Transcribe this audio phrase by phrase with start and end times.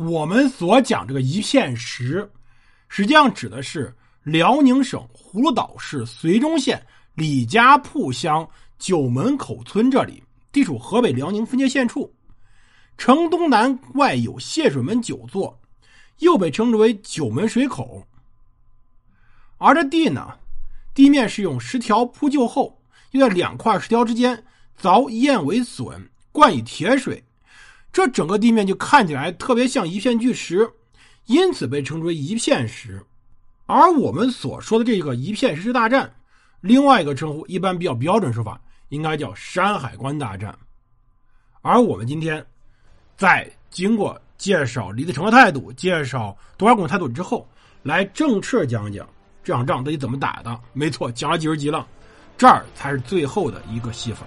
[0.00, 2.26] 我们所讲这个一片石，
[2.88, 6.82] 实际上指的是辽宁省葫芦岛市绥中县
[7.16, 12.10] 李家铺乡九门口村这里，地处河北辽宁分界线处。
[12.96, 15.60] 城东南外有泄水门九座，
[16.20, 18.02] 又被称之为九门水口。
[19.58, 20.32] 而这地呢，
[20.94, 22.80] 地面是用石条铺就后，
[23.10, 24.42] 又在两块石条之间
[24.80, 27.22] 凿燕尾笋，灌以铁水。
[27.92, 30.68] 这整个地面就看起来特别像一片巨石，
[31.26, 33.04] 因此被称之为一片石。
[33.66, 36.12] 而我们所说的这个一片石石大战，
[36.60, 40.56] 另外一个称呼一般比较标准说法应该叫山海关大战。
[41.62, 42.44] 而我们今天
[43.16, 47.48] 在经过介绍李自成的态度、介绍多尔衮态度之后，
[47.82, 49.08] 来正式讲讲
[49.44, 50.60] 这场仗到底怎么打的。
[50.72, 51.86] 没错，讲了几十集了，
[52.38, 54.26] 这儿才是最后的一个戏份。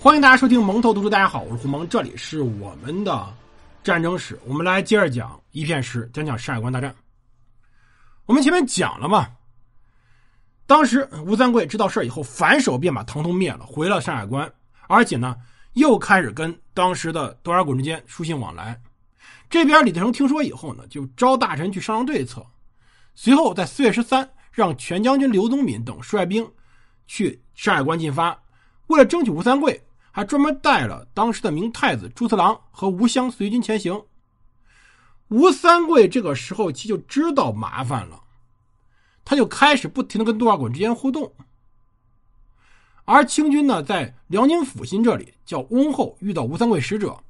[0.00, 3.34] 欢迎大家收听蒙头读书，大家好，我是胡蒙，这里是我们的
[3.82, 6.94] 战争史，我们来接着讲一片石，讲讲山海关大战。
[8.24, 9.26] 我们前面讲了嘛，
[10.66, 14.48] 当时吴三桂知道事以后，反手便把唐通灭了，回了山海关，
[14.86, 15.34] 而且呢，
[15.72, 18.80] 又开始跟当时的多尔衮之间书信往来。
[19.50, 22.46] 这边李自成听说以后呢，就招大臣去商量对策。
[23.16, 26.48] 随后在四月十三，让全将军刘宗敏等率兵
[27.08, 28.40] 去山海关进发，
[28.86, 29.82] 为了争取吴三桂。
[30.18, 34.02] 还专门带了当时的明太子朱次郎和吴襄随军前行。
[35.28, 38.24] 吴三桂这个时候其实就知道麻烦了，
[39.24, 41.32] 他就开始不停的跟多尔衮之间互动。
[43.04, 47.22] 而清军呢，在辽宁阜新这里叫翁后遇到吴三桂使者，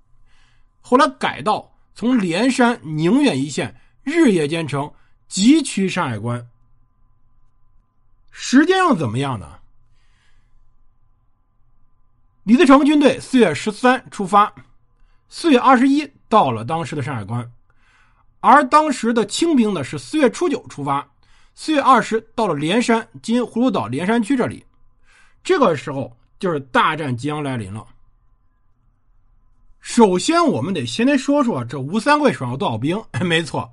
[0.80, 4.90] 后来改道从连山宁远一线日夜兼程
[5.26, 6.48] 急趋山海关。
[8.30, 9.57] 时间又怎么样呢？
[12.48, 14.50] 李自成军队四月十三出发，
[15.28, 17.46] 四月二十一到了当时的山海关，
[18.40, 21.06] 而当时的清兵呢是四月初九出发，
[21.54, 24.64] 四月二十到了连山（今葫芦岛连山区）这里。
[25.44, 27.86] 这个时候就是大战即将来临了。
[29.80, 32.98] 首先，我们得先来说说这吴三桂手上有多少兵？
[33.20, 33.70] 没错，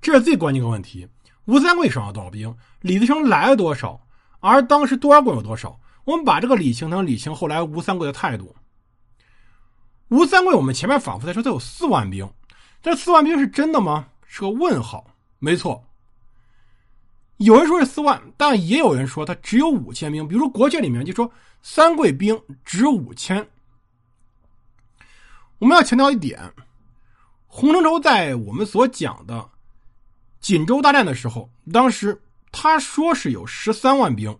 [0.00, 1.08] 这是最关键的问题。
[1.46, 2.54] 吴三桂手上有多少兵？
[2.80, 4.00] 李自成来了多少？
[4.38, 5.80] 而当时多尔衮有多少？
[6.08, 8.56] 我们把这个理清成理清后来吴三桂的态度。
[10.08, 12.26] 吴三桂，我们前面反复在说他有四万兵，
[12.80, 14.08] 这四万兵是真的吗？
[14.26, 15.06] 是个问号。
[15.38, 15.84] 没错，
[17.36, 20.26] 有人说是四万，但也有人说他只有五千兵。
[20.26, 21.30] 比如说国学里面就说
[21.60, 23.46] 三桂兵只五千。
[25.58, 26.40] 我们要强调一点，
[27.46, 29.46] 洪承畴在我们所讲的
[30.40, 32.18] 锦州大战的时候，当时
[32.50, 34.34] 他说是有十三万兵。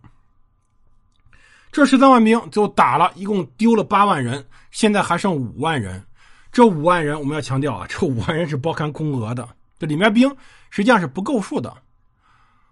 [1.71, 6.03] 这十三万兵最后打了一共丢了八万人，现在还剩五万人。
[6.51, 9.47] 这五万人我们要强调啊，这五万人是包含空额的，
[9.79, 10.35] 这里面兵
[10.71, 11.73] 实际上是不够数的。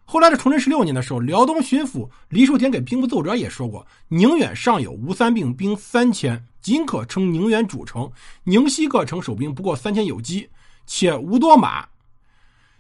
[0.09, 8.09] 后来的崇祯十六年的时候，辽东巡抚黎树田给兵部奏折也说过：宁远尚有吴三并兵三千，仅可称宁远主城；
[8.45, 10.49] 宁西各城守兵不过三千有机，
[10.87, 11.87] 且无多马。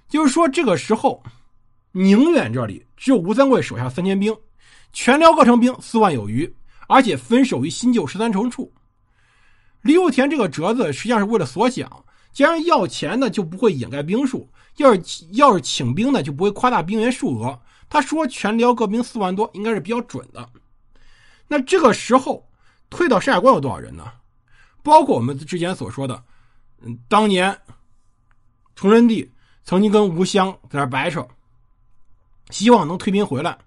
[0.09, 1.22] 就是说，这个时候
[1.93, 4.34] 宁远这里只有吴三桂手下三千兵。
[4.96, 6.50] 全辽各城兵四万有余，
[6.88, 8.72] 而且分守于新旧十三城处。
[9.82, 12.02] 李有田这个折子实际上是为了所想，
[12.32, 14.48] 既然要钱呢，就不会掩盖兵数；
[14.78, 17.60] 要是要是请兵呢，就不会夸大兵员数额。
[17.90, 20.48] 他说全辽各兵四万多，应该是比较准的。
[21.46, 22.48] 那这个时候
[22.88, 24.10] 退到山海关有多少人呢？
[24.82, 26.24] 包括我们之前所说的，
[26.80, 27.54] 嗯，当年
[28.74, 29.30] 崇祯帝
[29.62, 31.28] 曾经跟吴襄在那掰扯，
[32.48, 33.58] 希望能退兵回来。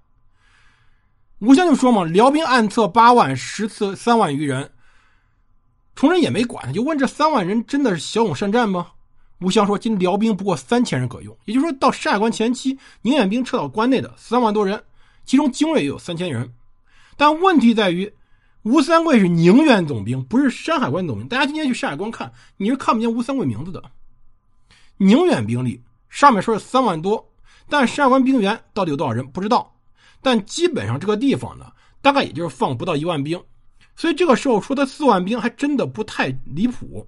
[1.39, 4.71] 吴襄就说嘛：“辽兵暗测八万，实测三万余人。”
[5.95, 8.87] 崇祯也没管，就问这三万人真的是骁勇善战吗？
[9.41, 14.83] 吴襄说：“今辽兵不过三千人可用。”也就是说，到山海关前期，宁远兵撤到关内的三万多人，
[15.25, 16.53] 其中精锐也有三千人。
[17.15, 18.13] 但问题在于，
[18.63, 21.27] 吴三桂是宁远总兵，不是山海关总兵。
[21.29, 23.81] 大家今天去山海关看，你是看不见吴三桂名字的。
[24.97, 27.31] 宁远兵力上面说是三万多，
[27.69, 29.73] 但山海关兵员到底有多少人，不知道。
[30.21, 31.71] 但基本上这个地方呢，
[32.01, 33.41] 大概也就是放不到一万兵，
[33.95, 37.07] 所以这个时候说的四万兵还真的不太离谱。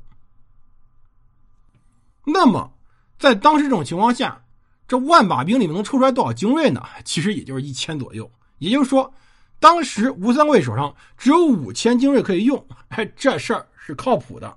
[2.26, 2.72] 那么，
[3.18, 4.44] 在当时这种情况下，
[4.88, 6.84] 这万把兵里面能抽出来多少精锐呢？
[7.04, 8.30] 其实也就是一千左右。
[8.60, 9.12] 也就是说，
[9.60, 14.56] 当时吴三桂手上只有五千精锐可以用，哎，这事儿是靠谱的。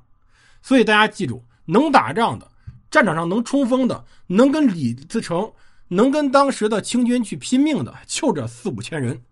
[0.61, 2.51] 所以大家记住，能打仗的，
[2.91, 5.51] 战场上能冲锋的，能跟李自成
[5.88, 9.22] 能跟当时的清军去拼命的就这四五千人。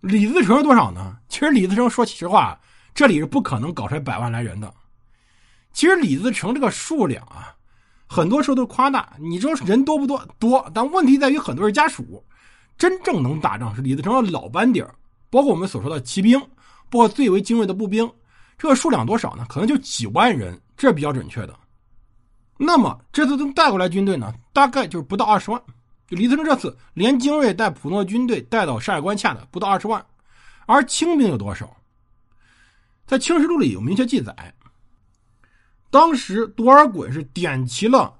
[0.00, 1.18] 李自成是多少呢？
[1.28, 2.58] 其实李自成说实话，
[2.94, 4.72] 这里是不可能搞出来百万来人的。
[5.72, 7.54] 其实李自成这个数量啊，
[8.06, 9.12] 很多时候都夸大。
[9.20, 10.26] 你说人多不多？
[10.38, 12.24] 多，但问题在于很多是家属。
[12.78, 14.82] 真正能打仗是李自成的老班底，
[15.28, 16.40] 包括我们所说的骑兵，
[16.88, 18.10] 包括最为精锐的步兵。
[18.56, 19.44] 这个数量多少呢？
[19.50, 21.54] 可能就几万人，这比较准确的。
[22.62, 24.34] 那么这次能带过来军队呢？
[24.52, 25.60] 大概就是不到二十万。
[26.06, 30.04] 就李自成这次连精锐带普通的军队带到山海关下的不到二十万，
[30.66, 31.74] 而清兵有多少？
[33.06, 34.54] 在《清史录》里有明确记载，
[35.90, 38.12] 当时多尔衮是点齐了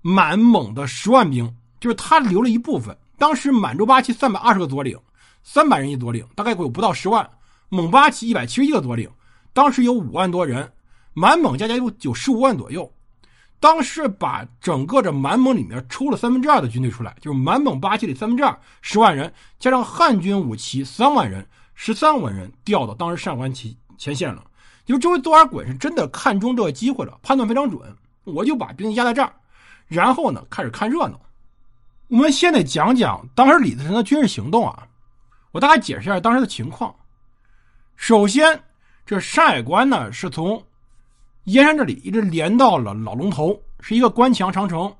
[0.00, 2.96] 满蒙的十万兵，就是他留了一部分。
[3.18, 4.96] 当时满洲八旗三百二十个左领，
[5.42, 7.24] 三百人一左领，大概有不到十万；
[7.68, 9.10] 蒙八旗一百七十一个左领，
[9.52, 10.70] 当时有五万多人，
[11.14, 12.92] 满蒙加加有有十五万左右。
[13.58, 24.44] 当时把整个这满蒙里面抽了三分之二的军队出来，就是满蒙八旗里三分之二十万人，加上汉军五旗三万人，十三万人调到当时上官旗前线了。
[24.84, 27.80] 因为这位多尔衮是真的看中这个机会了，判断非常准，
[28.24, 29.32] 我就把兵压在这儿，
[29.88, 31.20] 然后呢开始看热闹。
[32.08, 34.86] 我们先得讲讲当时李自成的军事行动啊，
[35.50, 36.94] 我大概解释一下当时的情况。
[37.96, 38.62] 首先，
[39.04, 40.62] 这山海关呢是从
[41.46, 44.92] 燕山这里一直连到了老龙头，是一个关墙长城。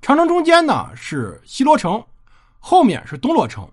[0.00, 2.04] 长城中间呢是西罗城，
[2.58, 3.68] 后面是东洛城，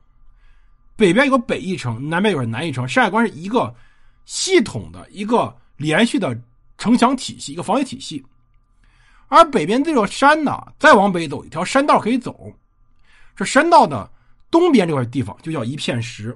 [0.96, 2.88] 北边有个北翼城，南边有个南翼城。
[2.88, 3.74] 山海关是一个
[4.26, 6.36] 系统的一个连续的
[6.80, 8.24] 城墙体系，一个防御体系。
[9.28, 12.52] 而北边这座山呢，再往北走一条山道可以走。
[13.36, 14.10] 这山道的
[14.50, 16.36] 东边这块地方就叫一片石。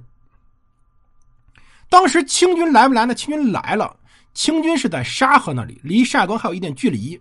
[1.90, 3.16] 当时清军来不来呢？
[3.16, 3.96] 清军来了，
[4.34, 7.20] 清军是在沙河那里，离山海关还有一点距离。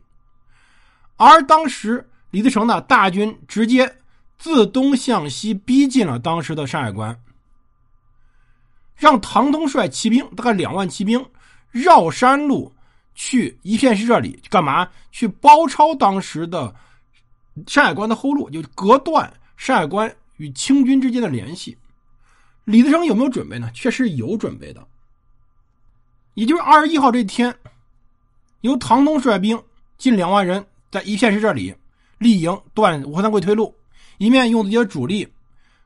[1.17, 3.97] 而当时李自成呢，大军直接
[4.39, 7.19] 自东向西逼近了当时的山海关，
[8.97, 11.25] 让唐通率骑兵大概两万骑兵
[11.71, 12.73] 绕山路。
[13.15, 14.89] 去一片是这里干嘛？
[15.11, 16.75] 去包抄当时的
[17.67, 21.77] 山海关的后路，就隔断山海关与清军之间的联系。
[22.65, 23.71] 李自成有没有准备呢？
[23.75, 24.89] 确实有准备的。
[26.35, 27.55] 也就是二十一号这天，
[28.63, 29.63] 由唐东率兵
[29.99, 31.75] 近两万人在一片石这里
[32.19, 33.75] 立营，断吴三桂退路，
[34.19, 35.29] 一面用自己的主力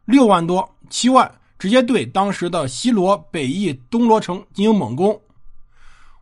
[0.04, 5.20] 六万多、七万直接对当时的西罗、北翼、东罗城进行猛攻。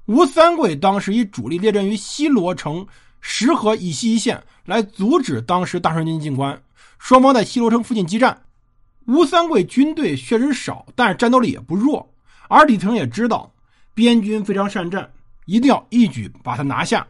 [0.07, 2.87] 吴三桂当时以主力列阵于西罗城
[3.21, 6.63] 石河以西一线，来阻止当时大顺军进关。
[6.99, 8.43] 双方在西罗城附近激战。
[9.07, 12.11] 吴三桂军队确实少，但是战斗力也不弱。
[12.49, 13.51] 而李成也知道
[13.95, 15.11] 边军非常善战，
[15.47, 17.07] 一定要一举把他拿下。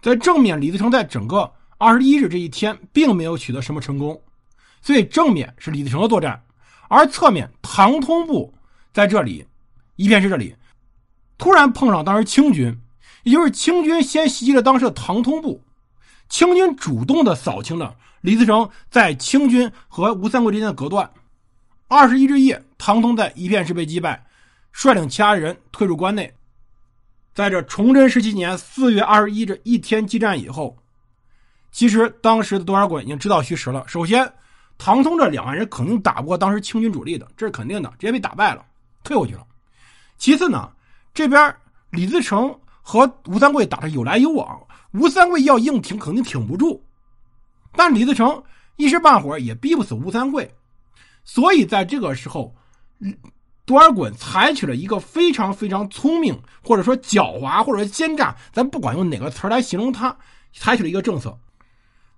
[0.00, 4.22] 在正面，李自成在整个二十一日这一天并没有取得什么成功，
[4.80, 6.40] 所以正面是李自成的作战，
[6.88, 8.54] 而侧面唐通部
[8.92, 9.44] 在这里
[9.96, 10.54] 一片是这里。
[11.36, 12.76] 突然碰上当时清军，
[13.24, 15.62] 也就是清军先袭击了当时的唐通部，
[16.28, 21.10] 清军主动的扫清了李自成在清军和吴三桂之间的隔断。
[21.88, 24.26] 二十一日夜，唐通在一片是被击败，
[24.80, 26.32] 率领其他人退入关内。
[27.34, 30.76] 在这崇祯十七年四月二十一这一天激战以后，
[31.72, 33.82] 其实当时的多尔衮已经知道虚实了。
[33.88, 34.32] 首先，
[34.78, 38.64] 唐通这两万人肯定打不过当时清军主力的，这是肯定的，直接被打败了，
[39.02, 39.44] 退回去了。
[40.16, 40.70] 其次呢？
[41.12, 41.56] 这边
[41.90, 46.80] 李自成和吴三桂打的有来有往，吴三桂要硬挺肯定挺不住，
[47.72, 48.40] 但李自成
[48.76, 50.48] 一时半会儿也逼不死吴三桂，
[51.24, 52.54] 所以在这个时候，
[53.68, 56.34] 多尔衮采取了一个非常非常聪明，
[56.64, 60.16] 或者说狡猾，或者说奸诈，咱不管用哪个词来形容他，
[60.54, 61.38] 采取了一个政策。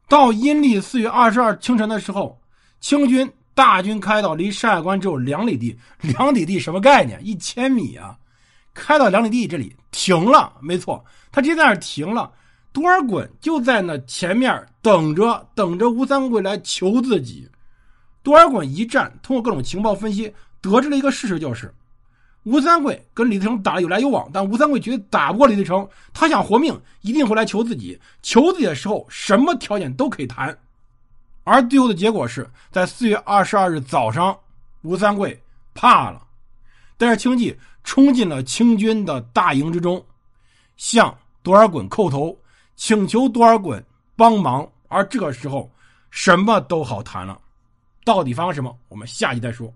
[0.09, 2.41] 到阴历四月二十二清晨的时候，
[2.81, 7.21] 清军大军开到离山海关只有两里地，两里地什么概念？
[7.27, 8.17] 一千米啊！
[8.73, 12.31] 开到两里地这里停了，没错，他直接在那儿停了。
[12.73, 17.51] 多尔衮就在那前面等着，等着吴三桂来求自己。
[18.23, 21.73] 多尔衮一战，通过各种情报分析，得知了一个事实，就是
[22.45, 28.01] 吴三桂跟李自成打的有来有往，但吴三桂觉得打不过李自成，他想活命，一定会来求自己。
[28.23, 30.57] 求自己的时候，什么条件都可以谈。
[31.45, 34.37] 而最后的结果是在四月二十二日早上，
[34.83, 35.41] 吴三桂
[35.75, 36.23] 怕了，
[36.97, 37.57] 带着轻骑。
[37.83, 40.05] 冲进了清军的大营之中，
[40.77, 42.39] 向多尔衮叩头，
[42.77, 43.83] 请求多尔衮
[44.15, 44.71] 帮忙。
[44.87, 45.69] 而这个时候，
[46.11, 47.41] 什么都好谈了。
[48.05, 48.77] 到底发生什么？
[48.89, 49.73] 我们下集再说。